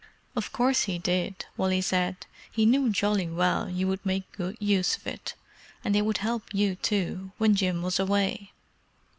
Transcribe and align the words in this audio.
"Of 0.35 0.51
course 0.51 0.85
he 0.85 0.97
did," 0.97 1.45
Wally 1.57 1.79
said. 1.79 2.25
"He 2.51 2.65
knew 2.65 2.89
jolly 2.89 3.27
well 3.27 3.69
you 3.69 3.87
would 3.87 4.03
make 4.03 4.31
good 4.31 4.57
use 4.59 4.95
of 4.95 5.05
it, 5.05 5.35
and 5.83 5.95
it 5.95 6.01
would 6.07 6.17
help 6.17 6.51
you, 6.55 6.73
too, 6.73 7.33
when 7.37 7.53
Jim 7.53 7.83
was 7.83 7.99
away." 7.99 8.51